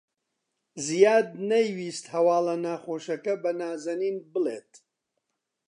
زیاد 0.87 1.27
نەیویست 1.49 2.05
هەواڵە 2.13 2.55
ناخۆشەکە 2.65 3.33
بە 3.43 3.51
نازەنین 3.61 4.17
بڵێت. 4.31 4.71